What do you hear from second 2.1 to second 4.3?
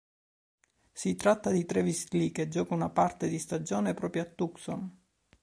Lee che gioca una parte di stagione proprio a